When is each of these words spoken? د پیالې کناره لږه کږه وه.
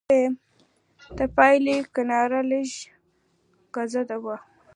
د 1.17 1.19
پیالې 1.35 1.75
کناره 1.95 2.41
لږه 2.49 2.81
کږه 3.73 4.15
وه. 4.23 4.37